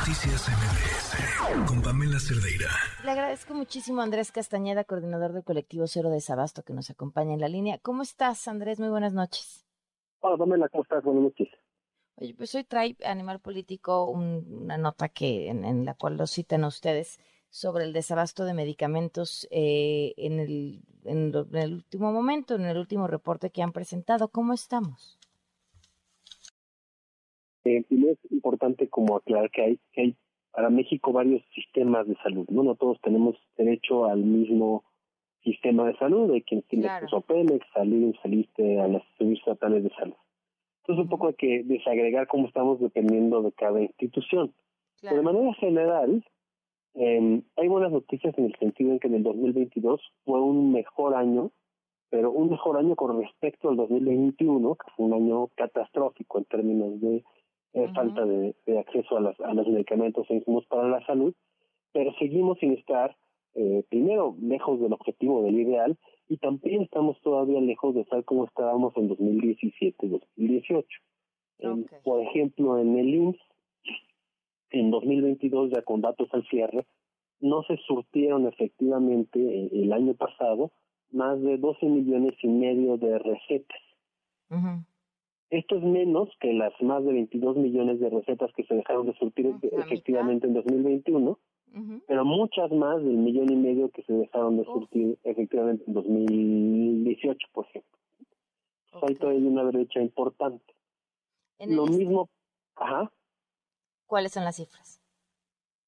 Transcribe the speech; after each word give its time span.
Noticias 0.00 0.48
MBS 0.48 1.68
con 1.68 1.82
Pamela 1.82 2.18
Cerdeira. 2.18 2.70
Le 3.04 3.10
agradezco 3.10 3.52
muchísimo 3.52 4.00
a 4.00 4.04
Andrés 4.04 4.32
Castañeda, 4.32 4.84
coordinador 4.84 5.34
del 5.34 5.44
colectivo 5.44 5.86
Cero 5.86 6.08
de 6.08 6.22
Sabasto, 6.22 6.62
que 6.62 6.72
nos 6.72 6.88
acompaña 6.88 7.34
en 7.34 7.40
la 7.40 7.48
línea. 7.48 7.78
¿Cómo 7.82 8.00
estás, 8.00 8.48
Andrés? 8.48 8.80
Muy 8.80 8.88
buenas 8.88 9.12
noches. 9.12 9.66
Hola, 10.20 10.38
Pamela, 10.38 10.70
¿cómo 10.70 10.84
estás? 10.84 11.04
Buenas 11.04 11.24
noches. 11.24 11.48
Oye, 12.16 12.34
pues 12.34 12.54
hoy 12.54 12.64
trae 12.64 12.96
Animal 13.04 13.40
Político 13.40 14.06
una 14.06 14.78
nota 14.78 15.10
que 15.10 15.50
en, 15.50 15.84
la 15.84 15.92
cual 15.92 16.16
lo 16.16 16.26
citan 16.26 16.64
a 16.64 16.68
ustedes 16.68 17.20
sobre 17.50 17.84
el 17.84 17.92
desabasto 17.92 18.46
de 18.46 18.54
medicamentos 18.54 19.46
eh, 19.50 20.14
en, 20.16 20.40
el, 20.40 20.82
en, 21.04 21.34
el 21.52 21.74
último 21.74 22.10
momento, 22.10 22.54
en 22.54 22.64
el 22.64 22.78
último 22.78 23.06
reporte 23.06 23.50
que 23.50 23.62
han 23.62 23.72
presentado. 23.72 24.28
¿Cómo 24.28 24.54
estamos? 24.54 25.18
Eh, 27.64 27.84
es 27.90 28.32
importante 28.32 28.88
como 28.88 29.16
aclarar 29.16 29.50
que 29.50 29.62
hay, 29.62 29.78
que 29.92 30.00
hay 30.00 30.16
para 30.52 30.70
México 30.70 31.12
varios 31.12 31.42
sistemas 31.54 32.06
de 32.06 32.16
salud, 32.22 32.46
¿no? 32.48 32.62
No 32.62 32.74
todos 32.74 33.00
tenemos 33.02 33.36
derecho 33.56 34.06
al 34.06 34.24
mismo 34.24 34.84
sistema 35.42 35.86
de 35.86 35.96
salud, 35.96 36.32
hay 36.32 36.42
quien 36.42 36.62
tiene 36.62 36.88
acceso 36.88 37.18
a 37.18 37.20
Pemex, 37.20 37.64
salir 37.72 38.14
saliste 38.22 38.80
a 38.80 38.88
las 38.88 39.02
servicios 39.16 39.46
estatales 39.48 39.84
de 39.84 39.90
salud. 39.90 40.16
Entonces 40.82 41.04
un 41.04 41.08
poco 41.08 41.28
hay 41.28 41.34
que 41.34 41.62
desagregar 41.64 42.26
cómo 42.26 42.46
estamos 42.46 42.80
dependiendo 42.80 43.42
de 43.42 43.52
cada 43.52 43.80
institución. 43.80 44.52
Pero 45.02 45.16
de 45.16 45.22
manera 45.22 45.54
general, 45.54 46.24
eh, 46.94 47.42
hay 47.56 47.68
buenas 47.68 47.92
noticias 47.92 48.36
en 48.36 48.46
el 48.46 48.56
sentido 48.56 48.92
en 48.92 48.98
que 48.98 49.08
en 49.08 49.14
el 49.14 49.22
2022 49.22 50.00
fue 50.24 50.40
un 50.40 50.72
mejor 50.72 51.14
año, 51.14 51.52
pero 52.10 52.32
un 52.32 52.50
mejor 52.50 52.76
año 52.76 52.96
con 52.96 53.20
respecto 53.20 53.70
al 53.70 53.76
2021, 53.76 54.74
que 54.74 54.90
fue 54.96 55.06
un 55.06 55.14
año 55.14 55.46
catastrófico 55.56 56.38
en 56.38 56.44
términos 56.44 57.00
de 57.00 57.24
eh, 57.74 57.88
falta 57.94 58.24
de, 58.24 58.54
acceso 58.78 59.16
a, 59.16 59.34
a 59.44 59.54
los 59.54 59.68
medicamentos 59.68 60.26
e 60.30 60.34
insumos 60.34 60.66
para 60.66 60.88
la 60.88 61.04
salud, 61.06 61.34
pero 61.92 62.12
seguimos 62.18 62.58
sin 62.58 62.72
estar, 62.72 63.16
eh, 63.54 63.84
primero, 63.88 64.36
lejos 64.40 64.80
del 64.80 64.92
objetivo 64.92 65.42
del 65.42 65.58
ideal 65.58 65.96
y 66.28 66.36
también 66.38 66.82
estamos 66.82 67.20
todavía 67.22 67.60
lejos 67.60 67.94
de 67.94 68.02
estar 68.02 68.24
como 68.24 68.44
estábamos 68.44 68.96
en 68.96 69.08
2017-2018. 69.08 70.84
por 72.04 72.22
ejemplo, 72.22 72.78
en 72.78 72.96
el 72.98 73.14
IMSS, 73.14 73.40
en 74.70 74.90
2022, 74.90 75.70
ya 75.72 75.82
con 75.82 76.00
datos 76.00 76.28
al 76.32 76.46
cierre, 76.46 76.86
no 77.40 77.62
se 77.64 77.76
surtieron 77.78 78.46
efectivamente 78.46 79.40
eh, 79.40 79.70
el 79.72 79.92
año 79.92 80.14
pasado 80.14 80.70
más 81.10 81.40
de 81.42 81.58
12 81.58 81.86
millones 81.86 82.34
y 82.42 82.48
medio 82.48 82.96
de 82.96 83.18
recetas. 83.18 83.80
Esto 85.70 85.86
es 85.86 85.92
menos 85.92 86.28
que 86.40 86.52
las 86.52 86.72
más 86.82 87.04
de 87.04 87.12
22 87.12 87.56
millones 87.56 88.00
de 88.00 88.10
recetas 88.10 88.50
que 88.56 88.64
se 88.64 88.74
dejaron 88.74 89.06
de 89.06 89.14
surtir 89.14 89.54
efectivamente 89.62 90.48
en 90.48 90.54
2021, 90.54 91.38
pero 92.08 92.24
muchas 92.24 92.72
más 92.72 92.96
del 92.96 93.16
millón 93.16 93.52
y 93.52 93.54
medio 93.54 93.88
que 93.90 94.02
se 94.02 94.12
dejaron 94.12 94.56
de 94.56 94.64
surtir 94.64 95.16
efectivamente 95.22 95.84
en 95.86 95.94
2018, 95.94 97.46
por 97.52 97.66
ejemplo. 97.66 97.98
Hay 99.02 99.14
todavía 99.14 99.48
una 99.48 99.62
brecha 99.62 100.00
importante. 100.00 100.74
Lo 101.60 101.86
mismo, 101.86 102.28
ajá. 102.74 103.12
¿Cuáles 104.08 104.32
son 104.32 104.42
las 104.42 104.56
cifras? 104.56 105.00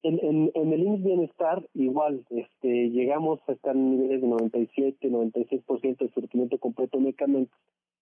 En, 0.04 0.20
en, 0.20 0.52
en 0.54 0.72
el 0.72 0.80
IMSS 0.80 1.02
Bienestar, 1.02 1.68
igual, 1.74 2.24
este, 2.30 2.90
llegamos 2.90 3.40
a 3.48 3.52
estar 3.52 3.74
en 3.74 3.98
niveles 3.98 4.22
de 4.22 4.28
97, 4.28 5.10
96% 5.10 5.98
de 5.98 6.12
surtimiento 6.12 6.58
completo 6.58 6.98
de 6.98 7.02
medicamentos 7.02 7.58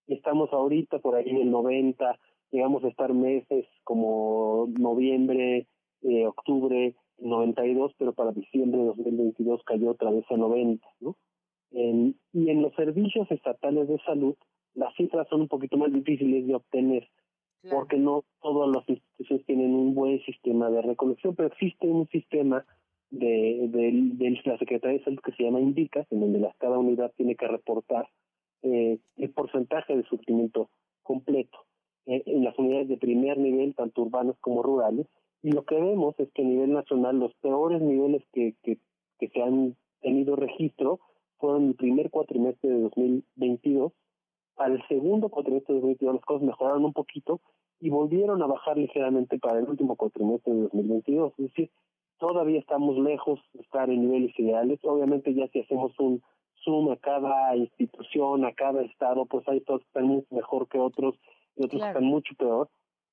estamos 0.07 0.53
ahorita 0.53 0.99
por 0.99 1.15
ahí 1.15 1.29
en 1.29 1.37
el 1.37 1.51
90, 1.51 2.19
llegamos 2.51 2.85
a 2.85 2.89
estar 2.89 3.13
meses 3.13 3.67
como 3.85 4.69
noviembre, 4.79 5.67
eh, 6.03 6.27
octubre, 6.27 6.95
92, 7.19 7.93
pero 7.99 8.13
para 8.13 8.33
diciembre 8.33 8.81
de 8.81 8.87
2022 8.87 9.63
cayó 9.65 9.91
otra 9.91 10.11
vez 10.11 10.25
a 10.31 10.37
90, 10.37 10.87
¿no? 11.01 11.17
y 11.73 12.51
en 12.51 12.63
los 12.63 12.75
servicios 12.75 13.31
estatales 13.31 13.87
de 13.87 13.99
salud, 14.01 14.35
las 14.75 14.95
cifras 14.97 15.29
son 15.29 15.43
un 15.43 15.49
poquito 15.49 15.77
más 15.77 15.93
difíciles 15.93 16.47
de 16.47 16.55
obtener, 16.55 17.09
porque 17.71 17.97
no 17.97 18.25
todas 18.41 18.69
las 18.71 18.89
instituciones 18.89 19.47
tienen 19.47 19.75
un 19.75 19.95
buen 19.95 20.21
sistema 20.23 20.71
de 20.71 20.83
recolección, 20.83 21.35
pero 21.35 21.49
existe 21.49 21.87
un 21.87 22.09
sistema 22.09 22.65
de, 23.11 23.69
de, 23.69 24.41
la 24.45 24.59
Secretaría 24.59 24.99
de 24.99 25.05
Salud 25.05 25.21
que 25.21 25.33
se 25.33 25.45
llama 25.45 25.61
INDICA, 25.61 26.07
en 26.11 26.21
donde 26.21 26.41
la, 26.41 26.55
cada 26.59 26.79
unidad 26.79 27.13
tiene 27.17 27.37
que 27.37 27.47
reportar 27.47 28.09
eh, 28.63 28.99
el 29.17 29.31
porcentaje 29.31 29.97
de 29.97 30.05
surtimiento 30.05 30.71
completo 31.03 31.59
eh, 32.07 32.23
en 32.27 32.45
las 32.45 32.59
unidades 32.59 32.89
de 32.89 32.97
primer 32.97 33.39
nivel, 33.39 33.75
tanto 33.75 34.03
urbanas 34.03 34.37
como 34.41 34.63
rurales. 34.63 35.07
Y 35.43 35.53
lo 35.53 35.65
que 35.65 35.77
vemos 35.77 36.15
es 36.19 36.31
que 36.33 36.43
a 36.43 36.45
nivel 36.45 36.73
nacional 36.73 37.19
los 37.19 37.35
peores 37.37 37.81
niveles 37.81 38.23
que, 38.33 38.55
que, 38.63 38.79
que 39.19 39.29
se 39.29 39.43
han 39.43 39.77
tenido 40.01 40.37
registro 40.37 41.01
fueron 41.39 41.69
el 41.69 41.75
primer 41.75 42.11
cuatrimestre 42.11 42.71
de 42.71 42.81
2022. 42.83 43.93
Al 44.57 44.87
segundo 44.89 45.31
cuatrimestre 45.31 45.75
de 45.75 45.81
2022 45.81 46.15
las 46.17 46.25
cosas 46.25 46.43
mejoraron 46.43 46.85
un 46.85 46.93
poquito 46.93 47.41
y 47.81 47.89
volvieron 47.89 48.43
a 48.43 48.47
bajar 48.47 48.77
ligeramente 48.77 49.39
para 49.39 49.59
el 49.59 49.69
último 49.69 49.97
cuatrimestre 49.97 50.53
de 50.53 50.63
2022. 50.63 51.33
Es 51.39 51.45
decir, 51.47 51.71
todavía 52.19 52.61
estamos 52.61 52.99
lejos 52.99 53.41
de 53.55 53.63
estar 53.63 53.89
en 53.89 54.03
niveles 54.03 54.39
ideales. 54.39 54.79
Obviamente 54.83 55.35
ya 55.35 55.49
si 55.49 55.61
hacemos 55.61 55.99
un 55.99 56.23
suma 56.71 56.97
cada 56.97 57.57
institución, 57.57 58.45
a 58.45 58.53
cada 58.53 58.83
estado, 58.83 59.27
pues 59.27 59.47
hay 59.49 59.61
todos 59.61 59.81
que 59.81 59.87
están 59.89 60.05
mucho 60.05 60.27
mejor 60.31 60.69
que 60.69 60.79
otros 60.79 61.15
y 61.57 61.65
otros 61.65 61.83
que 61.83 61.89
están 61.89 62.05
mucho 62.05 62.35
peor. 62.37 62.69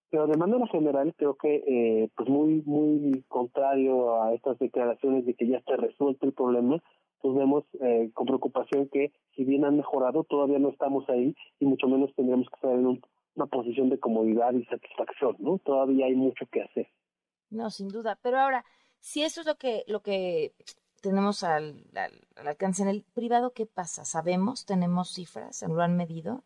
Pero 0.10 0.28
de 0.28 0.38
manera 0.38 0.66
general 0.68 1.14
creo 1.18 1.36
que 1.36 1.64
eh, 1.68 2.10
pues 2.16 2.30
muy 2.30 2.62
muy 2.66 3.26
contrario 3.28 4.22
a 4.22 4.34
estas 4.34 4.58
declaraciones 4.60 5.26
de 5.26 5.34
que 5.34 5.48
ya 5.48 5.58
está 5.58 5.76
resuelto 5.76 6.26
el 6.26 6.34
problema, 6.34 6.82
pues 7.20 7.36
vemos 7.36 7.66
eh, 7.82 8.12
con 8.14 8.28
preocupación 8.28 8.88
que 8.90 9.12
si 9.36 9.44
bien 9.44 9.66
han 9.66 9.76
mejorado, 9.76 10.24
todavía 10.24 10.60
no 10.60 10.70
estamos 10.70 11.10
ahí 11.10 11.36
y 11.60 11.66
mucho 11.66 11.88
menos 11.88 12.14
tendríamos 12.16 12.48
que 12.50 12.56
estar 12.56 12.72
en 12.72 13.02
una 13.36 13.46
posición 13.48 13.90
de 13.90 14.00
comodidad 14.00 14.54
y 14.54 14.64
satisfacción, 14.66 15.36
¿no? 15.40 15.58
Todavía 15.58 16.06
hay 16.06 16.16
mucho 16.16 16.46
que 16.52 16.62
hacer. 16.62 16.88
No, 17.50 17.70
sin 17.70 17.90
duda. 17.90 18.18
Pero 18.22 18.40
ahora, 18.40 18.64
si 19.00 19.24
eso 19.24 19.42
es 19.42 19.48
lo 19.48 19.56
que 19.56 19.84
lo 19.88 20.02
que 20.02 20.54
tenemos 21.02 21.44
al, 21.44 21.84
alcance 22.36 22.84
en 22.84 22.90
el 22.90 23.04
privado, 23.14 23.52
¿qué 23.52 23.66
pasa? 23.66 24.06
¿Sabemos? 24.06 24.66
¿Tenemos 24.66 25.14
cifras? 25.14 25.64
¿Lo 25.68 25.82
han 25.82 25.96
medido? 25.96 26.44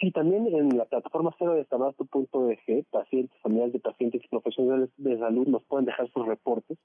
Sí, 0.00 0.12
también 0.12 0.46
en 0.46 0.78
la 0.78 0.84
plataforma 0.84 1.34
cero 1.38 1.54
de 1.54 1.64
Sabasto.org, 1.64 2.86
pacientes, 2.90 3.40
familiares 3.40 3.72
de 3.72 3.80
pacientes 3.80 4.22
y 4.24 4.28
profesionales 4.28 4.90
de 4.96 5.18
salud 5.18 5.48
nos 5.48 5.64
pueden 5.64 5.86
dejar 5.86 6.08
sus 6.12 6.26
reportes. 6.26 6.78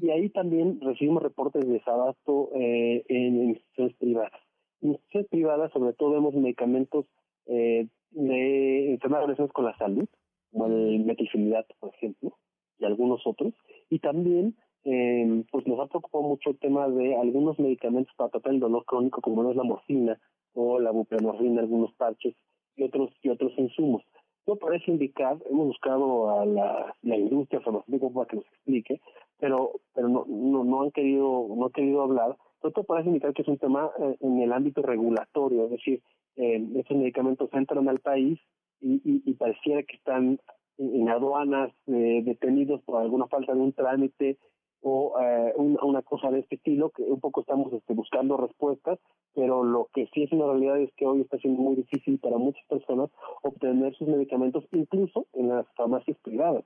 Y 0.00 0.10
ahí 0.10 0.30
también 0.30 0.80
recibimos 0.80 1.22
reportes 1.22 1.64
de 1.68 1.80
Sabasto 1.84 2.50
eh, 2.56 3.04
en 3.08 3.50
instituciones 3.50 3.94
privadas. 3.98 4.40
En 4.82 4.90
instituciones 4.90 5.28
privadas, 5.28 5.72
sobre 5.72 5.92
todo, 5.92 6.10
vemos 6.10 6.34
medicamentos 6.34 7.06
eh, 7.46 7.86
de 8.10 8.94
enfermedades 8.94 9.38
con 9.52 9.64
la 9.64 9.76
salud, 9.78 10.08
como 10.50 10.66
el 10.66 11.04
metilfenidato, 11.04 11.72
por 11.78 11.94
ejemplo, 11.94 12.36
y 12.80 12.84
algunos 12.84 13.24
otros. 13.24 13.54
Y 13.90 14.00
también 14.00 14.56
eh, 14.84 15.44
pues 15.50 15.66
nos 15.66 15.80
ha 15.80 15.86
preocupado 15.86 16.24
mucho 16.24 16.50
el 16.50 16.58
tema 16.58 16.88
de 16.88 17.16
algunos 17.16 17.58
medicamentos 17.58 18.14
para 18.16 18.30
tratar 18.30 18.52
el 18.52 18.60
dolor 18.60 18.84
crónico, 18.84 19.20
como 19.20 19.42
no 19.42 19.50
es 19.50 19.56
la 19.56 19.64
morfina 19.64 20.18
o 20.54 20.78
la 20.78 20.90
buprenorfina, 20.90 21.60
algunos 21.60 21.92
parches 21.94 22.34
y 22.76 22.82
otros 22.84 23.10
y 23.22 23.28
otros 23.28 23.52
insumos. 23.58 24.02
No 24.46 24.56
parece 24.56 24.90
indicar, 24.90 25.36
hemos 25.50 25.66
buscado 25.66 26.40
a 26.40 26.46
la, 26.46 26.96
la 27.02 27.16
industria 27.16 27.60
farmacéutica 27.60 28.08
para 28.10 28.26
que 28.26 28.36
nos 28.36 28.46
explique, 28.46 29.00
pero 29.38 29.72
pero 29.94 30.08
no 30.08 30.24
no, 30.26 30.64
no 30.64 30.82
han 30.82 30.90
querido 30.90 31.46
no 31.54 31.66
han 31.66 31.72
querido 31.72 32.02
hablar. 32.02 32.36
Todo 32.60 32.84
parece 32.84 33.08
indicar 33.08 33.32
que 33.32 33.42
es 33.42 33.48
un 33.48 33.58
tema 33.58 33.90
eh, 33.98 34.16
en 34.20 34.40
el 34.40 34.52
ámbito 34.52 34.82
regulatorio, 34.82 35.64
es 35.64 35.70
decir, 35.70 36.02
eh, 36.36 36.62
estos 36.76 36.96
medicamentos 36.96 37.48
entran 37.52 37.88
al 37.88 38.00
país 38.00 38.38
y, 38.80 38.94
y, 39.04 39.22
y 39.24 39.34
pareciera 39.34 39.82
que 39.82 39.96
están 39.96 40.38
en 40.78 41.08
aduanas 41.08 41.70
eh, 41.86 42.22
detenidos 42.24 42.82
por 42.82 43.00
alguna 43.00 43.26
falta 43.26 43.54
de 43.54 43.60
un 43.60 43.72
trámite 43.72 44.38
o 44.82 45.18
eh, 45.20 45.52
una, 45.56 46.02
cosa 46.02 46.30
de 46.30 46.40
este 46.40 46.56
estilo, 46.56 46.90
que 46.90 47.02
un 47.02 47.20
poco 47.20 47.42
estamos 47.42 47.72
este, 47.72 47.94
buscando 47.94 48.36
respuestas, 48.36 48.98
pero 49.34 49.62
lo 49.62 49.88
que 49.92 50.08
sí 50.14 50.22
es 50.22 50.32
una 50.32 50.46
realidad 50.46 50.78
es 50.80 50.92
que 50.94 51.06
hoy 51.06 51.20
está 51.20 51.38
siendo 51.38 51.60
muy 51.60 51.76
difícil 51.76 52.18
para 52.18 52.38
muchas 52.38 52.64
personas 52.66 53.10
obtener 53.42 53.94
sus 53.96 54.08
medicamentos, 54.08 54.64
incluso 54.72 55.26
en 55.34 55.48
las 55.48 55.66
farmacias 55.76 56.16
privadas. 56.22 56.64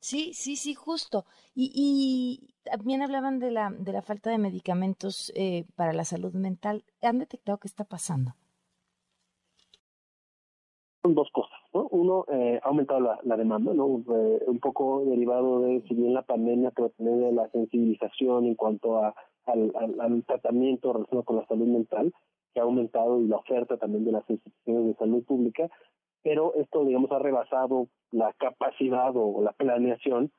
Sí, 0.00 0.32
sí, 0.32 0.56
sí, 0.56 0.74
justo. 0.74 1.24
Y, 1.54 1.72
y 1.74 2.54
también 2.62 3.02
hablaban 3.02 3.38
de 3.38 3.50
la, 3.50 3.70
de 3.70 3.92
la 3.92 4.02
falta 4.02 4.30
de 4.30 4.38
medicamentos 4.38 5.32
eh, 5.34 5.66
para 5.76 5.92
la 5.92 6.04
salud 6.04 6.32
mental. 6.32 6.84
¿Han 7.02 7.18
detectado 7.18 7.58
qué 7.58 7.68
está 7.68 7.84
pasando? 7.84 8.34
Son 11.02 11.14
dos 11.14 11.28
cosas. 11.32 11.58
¿no? 11.72 11.88
Uno, 11.90 12.26
eh, 12.28 12.60
ha 12.62 12.68
aumentado 12.68 13.00
la, 13.00 13.18
la 13.22 13.36
demanda, 13.36 13.72
¿no? 13.72 13.86
Eh, 13.86 14.44
un 14.46 14.58
poco 14.60 15.04
derivado 15.06 15.60
de, 15.60 15.82
si 15.88 15.94
bien 15.94 16.14
la 16.14 16.22
pandemia, 16.22 16.70
pero 16.72 16.90
también 16.90 17.20
de 17.20 17.32
la 17.32 17.48
sensibilización 17.50 18.46
en 18.46 18.54
cuanto 18.54 18.98
a, 18.98 19.14
al, 19.46 19.72
al, 19.98 20.24
tratamiento 20.24 20.92
relacionado 20.92 21.24
con 21.24 21.36
la 21.36 21.46
salud 21.46 21.66
mental, 21.66 22.12
que 22.52 22.60
ha 22.60 22.64
aumentado 22.64 23.20
y 23.20 23.28
la 23.28 23.36
oferta 23.36 23.76
también 23.76 24.04
de 24.04 24.12
las 24.12 24.28
instituciones 24.28 24.86
de 24.86 24.94
salud 24.94 25.24
pública, 25.24 25.70
pero 26.22 26.54
esto, 26.54 26.84
digamos, 26.84 27.10
ha 27.12 27.18
rebasado 27.18 27.88
la 28.10 28.32
capacidad 28.34 29.12
o 29.14 29.42
la 29.42 29.52
planeación, 29.52 30.30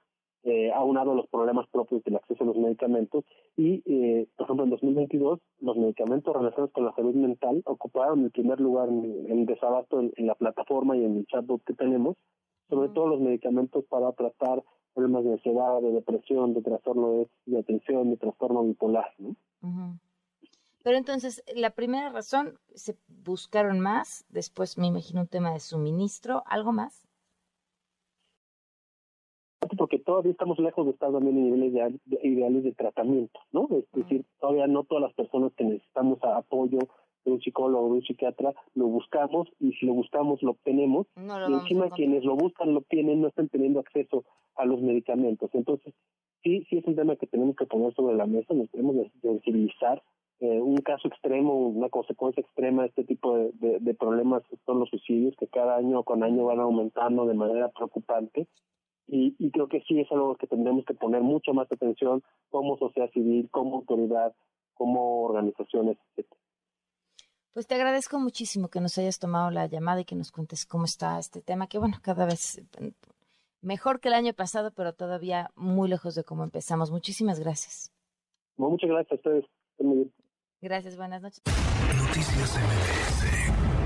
eh, 0.44 0.72
aunado 0.74 1.16
los 1.16 1.28
problemas 1.28 1.68
propios 1.70 2.04
del 2.04 2.16
acceso 2.16 2.44
a 2.44 2.48
los 2.48 2.58
medicamentos. 2.58 3.26
Y, 3.56 3.82
eh, 3.86 4.28
ejemplo, 4.52 4.64
en 4.64 4.70
2022, 4.70 5.40
los 5.60 5.78
medicamentos 5.78 6.36
relacionados 6.36 6.72
con 6.72 6.86
la 6.86 6.94
salud 6.94 7.14
mental 7.16 7.62
ocuparon 7.66 8.24
el 8.24 8.32
primer 8.32 8.60
lugar 8.60 8.90
en, 8.90 9.26
el 9.30 9.46
desabasto 9.46 10.00
en, 10.00 10.28
la 10.28 10.36
plataforma 10.36 10.96
y 10.98 11.06
en 11.06 11.18
el 11.18 11.26
chatbot 11.28 11.64
que 11.64 11.74
tenemos, 11.74 12.18
sobre 12.70 12.90
todo 12.90 13.08
los 13.08 13.20
medicamentos 13.20 13.86
para 13.86 14.12
tratar 14.14 14.64
problemas 14.94 15.24
de 15.24 15.34
ansiedad, 15.34 15.82
de 15.82 15.92
depresión, 15.92 16.54
de 16.54 16.62
trastorno 16.62 17.28
de, 17.46 17.60
atención, 17.60 18.10
de 18.10 18.18
trastorno 18.18 18.64
bipolar. 18.64 19.14
¿no? 19.20 19.36
Pero 20.84 20.98
entonces, 20.98 21.44
la 21.56 21.72
primera 21.72 22.10
razón, 22.10 22.60
se 22.74 22.98
buscaron 23.08 23.80
más, 23.80 24.26
después 24.30 24.78
me 24.78 24.88
imagino 24.88 25.22
un 25.22 25.28
tema 25.28 25.54
de 25.54 25.60
suministro, 25.60 26.44
¿algo 26.46 26.72
más? 26.72 27.08
Porque 29.78 30.00
todavía 30.00 30.32
estamos 30.32 30.60
lejos 30.60 30.86
de 30.86 30.92
estar 30.92 31.12
también 31.12 31.38
en 31.38 31.52
niveles 31.52 31.94
ideales 32.24 32.64
de 32.64 32.74
tratamiento, 32.74 33.40
¿no? 33.52 33.68
Es 33.72 33.86
decir, 33.94 34.26
todavía 34.40 34.68
no 34.68 34.84
todas 34.84 35.04
las 35.04 35.14
personas 35.14 35.54
que 35.54 35.64
necesitamos 35.64 36.20
apoyo 36.24 36.80
de 37.26 37.32
un 37.32 37.42
psicólogo 37.42 37.86
o 37.86 37.90
de 37.90 37.96
un 37.98 38.04
psiquiatra 38.04 38.54
lo 38.74 38.88
buscamos 38.88 39.48
y 39.60 39.74
si 39.74 39.86
lo 39.86 39.94
buscamos 39.94 40.42
lo 40.42 40.52
obtenemos. 40.52 41.08
Y 41.16 41.54
encima 41.54 41.90
quienes 41.90 42.24
lo 42.24 42.36
buscan 42.36 42.74
lo 42.74 42.80
obtienen 42.80 43.22
no 43.22 43.28
están 43.28 43.50
teniendo 43.50 43.80
acceso 43.80 44.24
a 44.56 44.66
los 44.66 44.82
medicamentos. 44.82 45.50
Entonces, 45.54 45.94
sí, 46.44 46.66
sí 46.70 46.78
es 46.78 46.86
un 46.86 46.96
tema 46.96 47.16
que 47.16 47.28
tenemos 47.28 47.56
que 47.56 47.66
poner 47.66 47.94
sobre 47.94 48.16
la 48.16 48.26
mesa, 48.26 48.54
nos 48.54 48.70
tenemos 48.72 48.96
que 48.96 49.20
sensibilizar. 49.22 50.02
Eh, 50.40 50.60
un 50.60 50.78
caso 50.78 51.08
extremo, 51.08 51.54
una 51.54 51.90
consecuencia 51.90 52.42
extrema 52.42 52.82
de 52.82 52.88
este 52.88 53.04
tipo 53.04 53.38
de, 53.38 53.80
de, 53.80 53.94
problemas 53.94 54.42
son 54.66 54.80
los 54.80 54.90
suicidios 54.90 55.36
que 55.38 55.46
cada 55.46 55.78
año 55.78 56.02
con 56.02 56.24
año 56.24 56.46
van 56.46 56.60
aumentando 56.60 57.28
de 57.28 57.36
manera 57.36 57.70
preocupante 57.70 58.48
y, 59.12 59.36
y 59.38 59.52
creo 59.52 59.68
que 59.68 59.82
sí 59.82 60.00
es 60.00 60.10
algo 60.12 60.36
que 60.38 60.48
tendremos 60.48 60.86
que 60.86 60.94
poner 60.94 61.22
mucho 61.22 61.54
más 61.54 61.70
atención 61.70 62.24
como 62.50 62.78
sociedad 62.78 63.12
civil, 63.12 63.50
como 63.52 63.76
autoridad, 63.76 64.34
como 64.74 65.24
organizaciones, 65.24 65.98
etc. 66.16 66.28
Pues 67.54 67.68
te 67.68 67.76
agradezco 67.76 68.18
muchísimo 68.18 68.70
que 68.70 68.80
nos 68.80 68.98
hayas 68.98 69.20
tomado 69.20 69.52
la 69.52 69.68
llamada 69.68 70.00
y 70.00 70.06
que 70.06 70.16
nos 70.16 70.32
cuentes 70.32 70.66
cómo 70.66 70.86
está 70.86 71.20
este 71.20 71.42
tema, 71.42 71.68
que 71.68 71.78
bueno, 71.78 71.98
cada 72.02 72.26
vez 72.26 72.64
mejor 73.62 74.00
que 74.00 74.08
el 74.08 74.14
año 74.14 74.34
pasado, 74.34 74.72
pero 74.72 74.94
todavía 74.94 75.52
muy 75.56 75.90
lejos 75.90 76.16
de 76.16 76.24
cómo 76.24 76.46
empezamos. 76.46 76.90
Muchísimas 76.90 77.40
gracias. 77.40 77.92
muchas 78.56 78.90
gracias 78.90 79.12
a 79.12 79.16
ustedes. 79.16 79.46
Gracias, 80.62 80.96
buenas 80.96 81.22
noches. 81.22 81.42
Noticias 81.98 82.58
MBS 82.58 83.81